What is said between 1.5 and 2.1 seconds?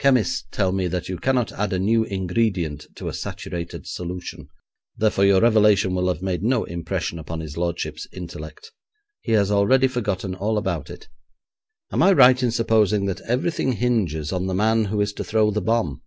add a new